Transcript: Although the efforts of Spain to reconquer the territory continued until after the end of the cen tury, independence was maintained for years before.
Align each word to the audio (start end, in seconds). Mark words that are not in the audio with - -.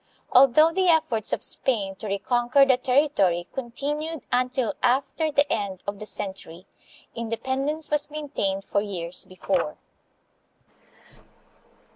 Although 0.31 0.71
the 0.71 0.87
efforts 0.87 1.31
of 1.31 1.43
Spain 1.43 1.93
to 1.97 2.07
reconquer 2.07 2.65
the 2.65 2.75
territory 2.75 3.47
continued 3.53 4.25
until 4.31 4.73
after 4.81 5.31
the 5.31 5.45
end 5.53 5.83
of 5.85 5.99
the 5.99 6.07
cen 6.07 6.33
tury, 6.33 6.65
independence 7.13 7.91
was 7.91 8.09
maintained 8.09 8.63
for 8.65 8.81
years 8.81 9.25
before. 9.25 9.77